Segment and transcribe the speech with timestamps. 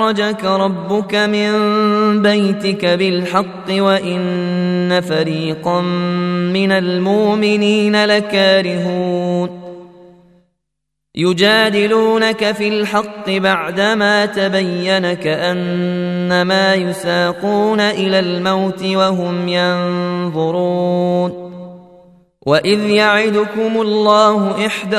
[0.00, 1.52] أخرجك ربك من
[2.22, 5.80] بيتك بالحق وإن فريقا
[6.52, 9.60] من المؤمنين لكارهون.
[11.14, 21.50] يجادلونك في الحق بعدما تبين كأنما يساقون إلى الموت وهم ينظرون.
[22.46, 24.98] وإذ يعدكم الله إحدى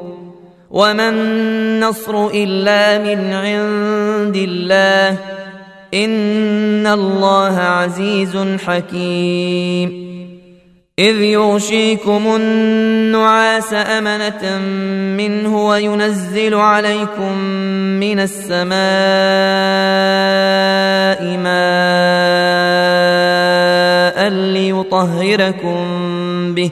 [0.71, 5.17] وما النصر الا من عند الله
[5.93, 10.11] ان الله عزيز حكيم
[10.99, 14.59] إذ يغشيكم النعاس أمنة
[15.17, 17.37] منه وينزل عليكم
[17.99, 18.71] من السماء
[21.37, 22.81] ماء
[24.29, 25.85] ليطهركم
[26.53, 26.71] به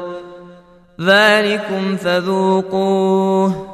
[1.01, 3.67] ذلكم فذوقوه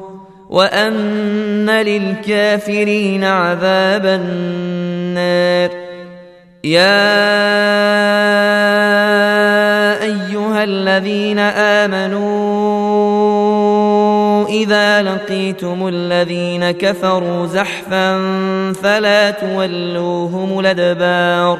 [0.50, 5.69] وأن للكافرين عذاب النار.
[6.63, 7.07] يا
[10.03, 12.58] أيها الذين آمنوا
[14.47, 18.17] إذا لقيتم الذين كفروا زحفا
[18.73, 21.59] فلا تولوهم الأدبار.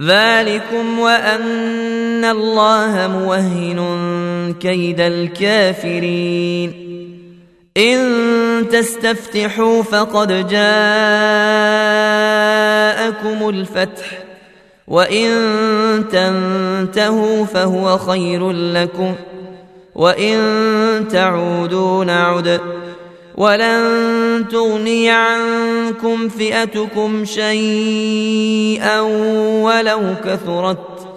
[0.00, 6.84] ذلكم وأن الله موهن كيد الكافرين.
[7.76, 10.58] إن تستفتحوا فقد جاءكم
[13.48, 14.18] الفتح
[14.88, 15.28] وإن
[16.12, 19.14] تنتهوا فهو خير لكم
[19.94, 20.38] وإن
[21.12, 22.60] تعودوا نعد.
[23.34, 29.00] ولن تغني عنكم فئتكم شيئا
[29.60, 31.08] ولو كثرت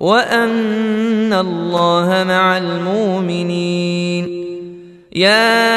[0.00, 4.44] وأن الله مع المؤمنين.
[5.12, 5.68] يا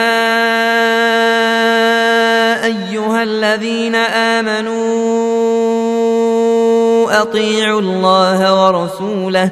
[2.66, 4.82] أيها الذين آمنوا
[7.22, 9.50] أطيعوا الله ورسوله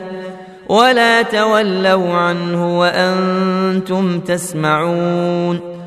[0.69, 5.78] ولا تولوا عنه وأنتم تسمعون.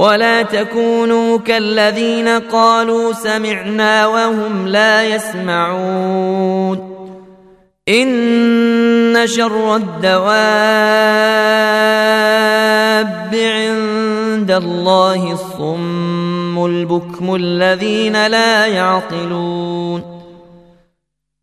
[0.00, 6.78] ولا تكونوا كالذين قالوا سمعنا وهم لا يسمعون.
[7.88, 10.20] إن شر الدواب
[13.34, 20.19] عند الله الصم البكم الذين لا يعقلون.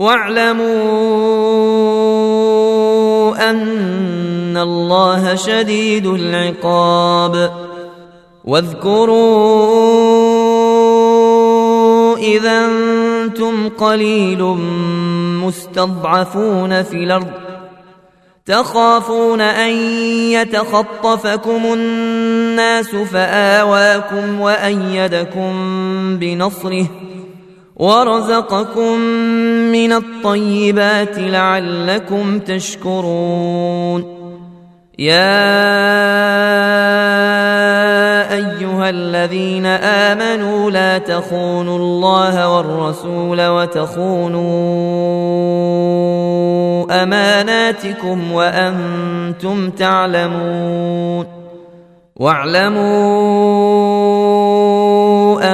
[0.00, 0.70] واعلموا
[3.50, 7.52] أن الله شديد العقاب.
[8.44, 9.80] واذكروا
[12.16, 14.42] إذا أنتم قليل
[15.44, 17.30] مستضعفون في الأرض
[18.46, 19.70] تخافون أن
[20.32, 25.52] يتخطفكم الناس فآواكم وأيدكم
[26.18, 26.86] بنصره
[27.80, 28.98] ورزقكم
[29.72, 34.20] من الطيبات لعلكم تشكرون.
[34.98, 35.40] يا
[38.32, 44.42] أيها الذين آمنوا لا تخونوا الله والرسول وتخونوا
[47.02, 51.26] أماناتكم وأنتم تعلمون.
[52.16, 52.90] واعلموا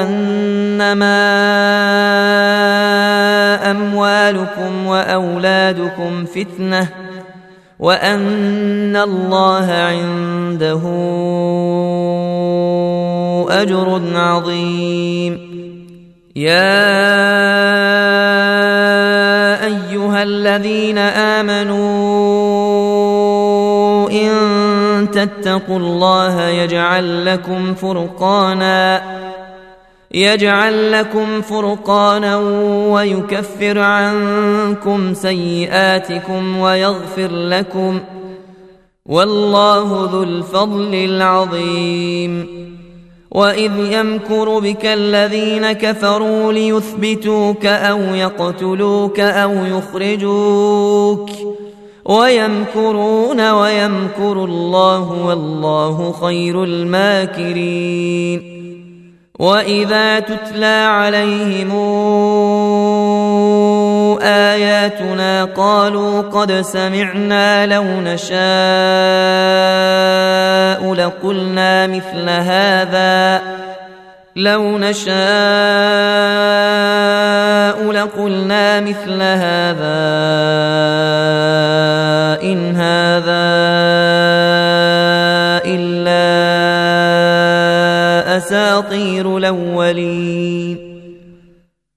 [0.03, 1.17] أنما
[3.71, 6.89] اموالكم وأولادكم فتنة
[7.79, 10.83] وأن الله عنده
[13.63, 15.57] أجر عظيم.
[16.37, 16.77] يا
[19.65, 21.87] أيها الذين آمنوا
[24.11, 24.31] إن
[25.11, 29.03] تتقوا الله يجعل لكم فرقانا
[30.17, 32.37] يجعل لكم فرقانا
[32.91, 38.01] ويكفر عنكم سيئاتكم ويغفر لكم
[39.07, 42.67] والله ذو الفضل العظيم.
[43.31, 51.31] وإذ يمكر بك الذين كفروا ليثبتوك أو يقتلوك أو يخرجوك
[52.05, 58.56] ويمكرون ويمكر الله والله خير الماكرين.
[59.39, 61.73] واذا تتلى عليهم
[64.23, 68.37] اياتنا قالوا قد سمعنا لو نشاء
[70.95, 73.43] لقلنا مثل هذا
[74.37, 75.17] لو نشاء
[77.93, 80.07] لقلنا مثل هذا
[82.43, 83.47] ان هذا
[88.47, 90.97] اساطير الأولين.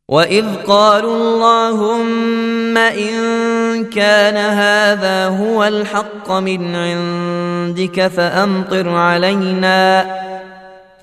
[0.10, 10.06] وإذ قالوا اللهم إن كان هذا هو الحق من عندك فأمطر علينا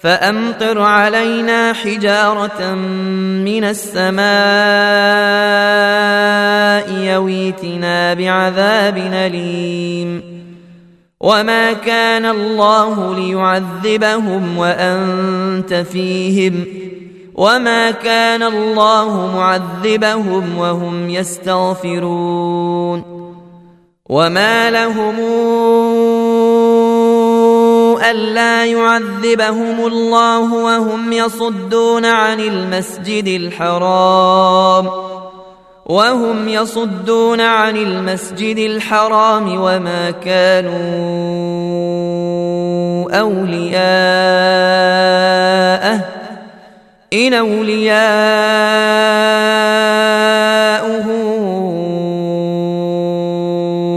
[0.01, 2.75] فأمطر علينا حجارة
[3.45, 4.27] من السماء
[6.91, 10.36] يويتنا بعذاب أليم.
[11.27, 16.65] وما كان الله ليعذبهم وأنت فيهم
[17.35, 23.03] وما كان الله معذبهم وهم يستغفرون
[24.09, 25.15] وما لهم
[28.11, 35.16] ألا يعذبهم الله وهم يصدون عن المسجد الحرام
[35.87, 40.77] وهم يصدون عن المسجد الحرام وما كانوا
[43.21, 43.77] أولياءه.
[47.13, 47.97] إن أولياؤه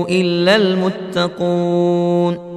[0.09, 2.49] إلا المتقون.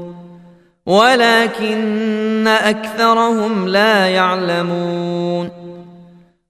[0.87, 5.62] ولكن أكثرهم لا يعلمون.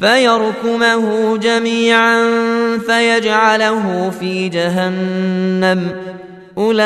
[0.00, 2.28] فيركمه جميعا
[2.86, 5.96] فيجعله في جهنم.
[6.58, 6.80] أولئك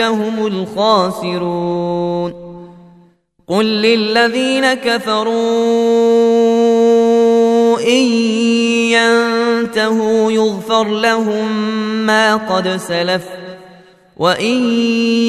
[0.00, 2.48] هم الخاسرون.
[3.48, 5.34] قل للذين كفروا
[7.80, 8.04] إن
[8.92, 11.52] ينتهوا يغفر لهم
[12.06, 13.24] ما قد سلف
[14.16, 14.70] وإن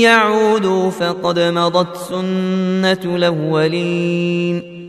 [0.02, 4.89] يعودوا فقد مضت سنة الأولين.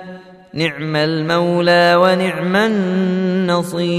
[0.53, 3.91] نعم المولى ونعم النصير.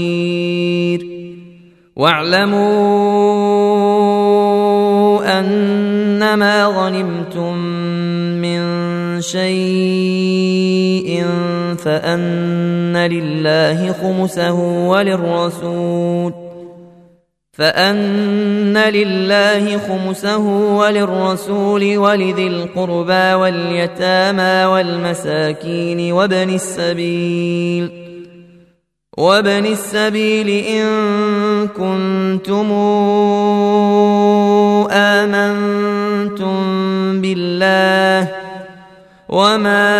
[1.95, 3.33] واعلموا
[5.39, 7.57] أنما غنمتم
[8.41, 8.61] من
[9.21, 11.25] شيء
[11.77, 14.53] فأن لله خمسه
[14.87, 16.42] وللرسول.
[17.53, 20.37] فأن لله خمسه
[20.77, 27.91] وللرسول ولذي القربى واليتامى والمساكين وابن السبيل
[29.17, 30.87] وابن السبيل إن
[31.67, 32.71] كنتم
[34.91, 36.61] آمنتم
[37.21, 38.31] بالله
[39.29, 39.93] وما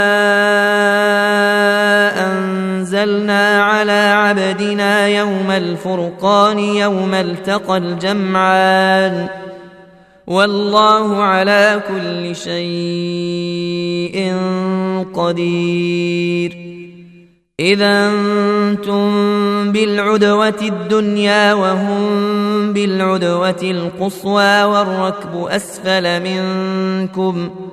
[3.03, 9.27] أنزلنا على عبدنا يوم الفرقان يوم التقى الجمعان.
[10.27, 14.35] والله على كل شيء
[15.13, 16.57] قدير.
[17.59, 19.11] إذا أنتم
[19.71, 27.72] بالعدوة الدنيا وهم بالعدوة القصوى والركب أسفل منكم ۖ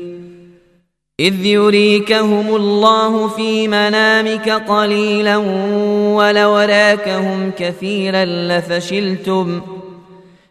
[1.21, 5.37] إذ يريكهم الله في منامك قليلا
[6.17, 9.61] ولوراكهم كثيرا لفشلتم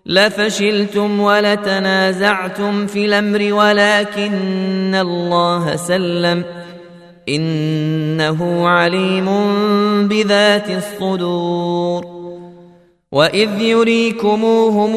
[0.06, 6.44] لفشلتم ولتنازعتم في الأمر ولكن الله سلم.
[7.28, 9.28] إنه عليم
[10.08, 12.20] بذات الصدور.
[13.12, 14.96] وإذ يريكموهم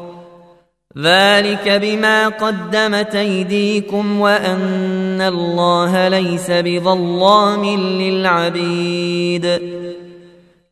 [0.97, 9.61] ذلك بما قدمت أيديكم وأن الله ليس بظلام للعبيد.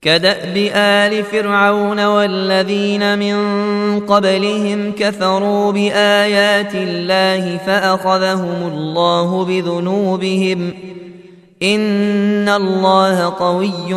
[0.02, 3.40] كدأب آل فرعون والذين من
[4.00, 10.74] قبلهم كفروا بآيات الله فأخذهم الله بذنوبهم.
[11.64, 13.96] إن الله قوي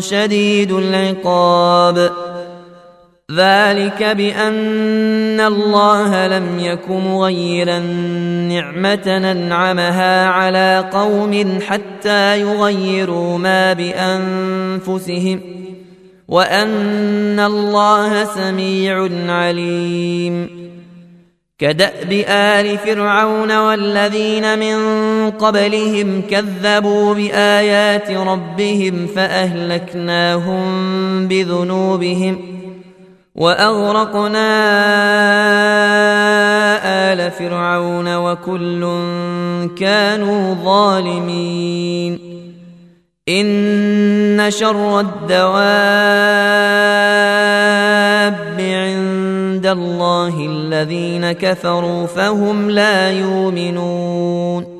[0.00, 2.29] شديد العقاب.
[3.36, 7.78] ذلك بأن الله لم يك مغيرا
[8.48, 15.40] نعمه انعمها على قوم حتى يغيروا ما بأنفسهم
[16.28, 20.60] وأن الله سميع عليم.
[21.58, 24.76] كدأب آل فرعون والذين من
[25.30, 30.62] قبلهم كذبوا بآيات ربهم فأهلكناهم
[31.28, 32.59] بذنوبهم
[33.40, 34.52] وأغرقنا
[37.12, 38.82] آل فرعون وكل
[39.76, 42.20] كانوا ظالمين.
[43.28, 45.60] إن شر الدواب
[48.60, 54.79] عند الله الذين كفروا فهم لا يؤمنون.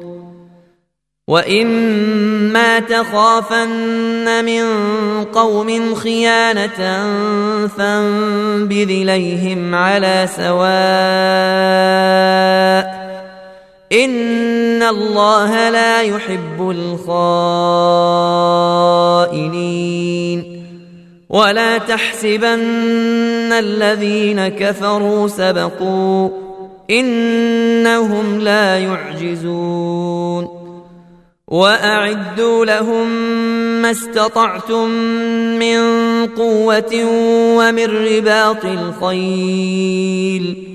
[1.31, 4.63] واما تخافن من
[5.23, 6.77] قوم خيانه
[7.67, 10.51] فانبذ اليهم على سواء
[13.91, 17.21] ان الله لا يحب الخائنين
[21.29, 26.29] ولا تحسبن الذين كفروا سبقوا
[26.89, 30.60] انهم لا يعجزون
[31.51, 33.07] وأعدوا لهم
[33.81, 34.89] ما استطعتم
[35.59, 35.79] من
[36.27, 37.05] قوة
[37.57, 40.67] ومن رباط الخيل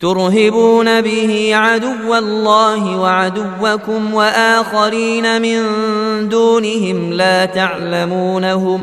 [0.00, 5.62] ترهبون به عدو الله وعدوكم وآخرين من
[6.28, 8.82] دونهم لا تعلمونهم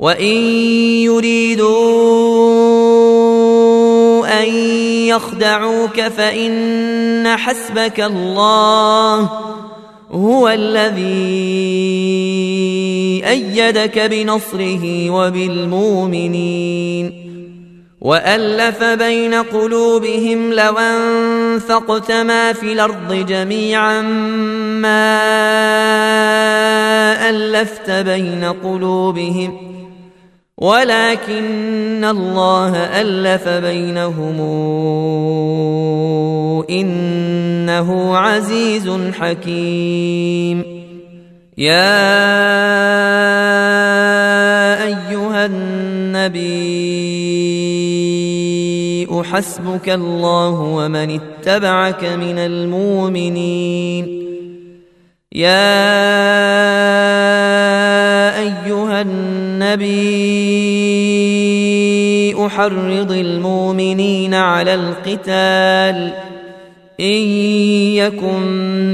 [0.00, 0.32] وان
[1.04, 1.68] يريدوا
[4.42, 4.48] ان
[5.12, 9.30] يخدعوك فان حسبك الله
[10.12, 11.30] هو الذي
[13.28, 17.12] إيدك بنصره وبالمؤمنين
[18.00, 24.02] والف بين قلوبهم لو انفقت ما في الأرض جميعا
[24.80, 25.20] ما
[27.30, 29.69] الفت بين قلوبهم
[30.60, 34.36] ولكن الله ألف بينهم
[36.70, 40.64] إنه عزيز حكيم.
[41.58, 42.04] يا
[44.84, 46.80] أيها النبي
[49.24, 54.20] حسبك الله ومن اتبعك من المؤمنين.
[55.32, 56.00] يا
[58.66, 59.90] أيها النبي
[62.46, 66.12] أحرض المؤمنين على القتال.
[67.00, 67.22] إن
[67.94, 68.42] يكن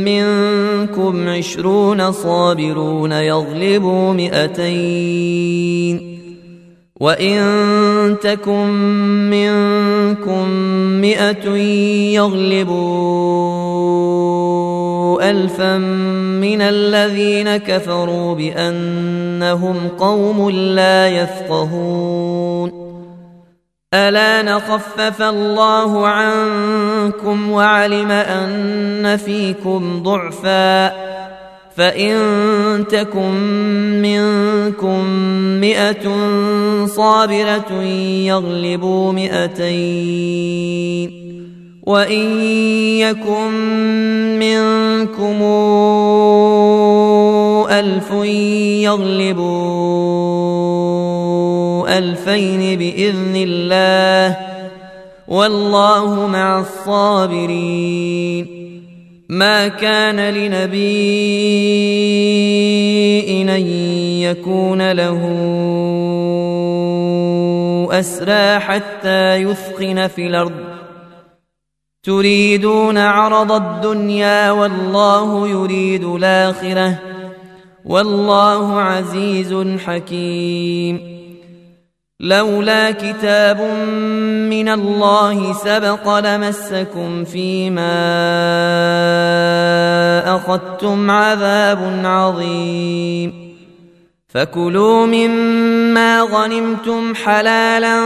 [0.05, 6.17] منكم عشرون صابرون يغلبوا مئتين.
[7.01, 8.69] وإن تكن
[9.31, 10.49] منكم
[11.01, 11.49] مئة
[12.15, 13.57] يغلبوا
[15.23, 22.87] الفا من الذين كفروا بانهم قوم لا يفقهون
[23.95, 30.93] الا نخفف الله عنكم وعلم ان فيكم ضعفا
[31.77, 32.17] فإن
[32.91, 33.35] تكن
[34.03, 35.05] منكم
[35.61, 36.17] مئة
[36.87, 37.73] صابرة
[38.23, 40.47] يغلبوا مئتين
[41.87, 42.41] وإن
[42.99, 43.53] يكن
[44.39, 45.43] منكم
[47.71, 48.11] ألف
[48.83, 49.77] يغلبوا
[51.99, 54.37] ألفين بإذن الله
[55.29, 58.47] والله مع الصابرين
[59.29, 60.87] ما كان لنبي
[63.43, 63.49] ان
[64.21, 65.21] يكون له
[67.91, 70.76] اسرى حتى يثخن في الأرض
[72.07, 76.99] تريدون عرض الدنيا والله يريد الآخرة.
[77.85, 81.17] والله عزيز حكيم.
[82.21, 83.61] لولا كتاب
[84.51, 87.97] من الله سبق لمسكم فيما
[90.37, 93.46] أخذتم عذاب عظيم.
[94.37, 98.01] فكلوا مما غنمتم حلالا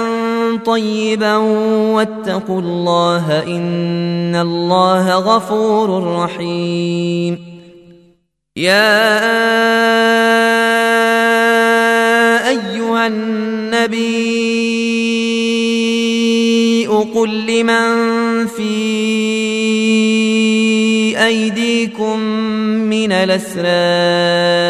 [0.66, 7.38] طيبا واتقوا الله إن الله غفور رحيم.
[8.57, 9.09] يا
[12.49, 14.31] أيها النبي
[17.14, 18.71] قل لمن في
[21.27, 22.19] أيديكم
[22.90, 24.69] من الأسرى ان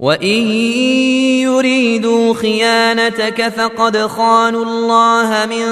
[0.00, 0.46] وإن
[1.42, 5.66] يريدوا خيانتك فقد خانوا الله من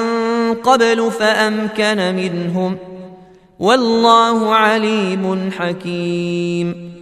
[0.55, 2.93] قبل فأمكن منهم ۖ
[3.63, 6.93] والله عليم حكيم.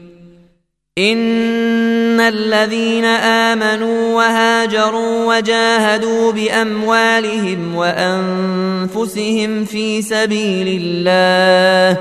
[0.99, 11.99] ان الذين امنوا وهاجروا وجاهدوا باموالهم وانفسهم في سبيل الله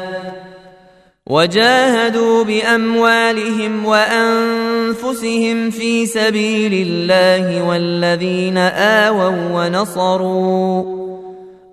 [1.30, 11.00] وجاهدوا بأموالهم وأنفسهم في سبيل الله والذين آووا ونصروا.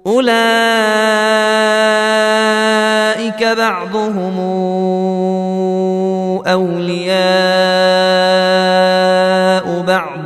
[0.07, 0.37] أولئك
[3.45, 4.37] بعضهم
[6.47, 7.17] أولياء
[9.83, 10.26] بعض.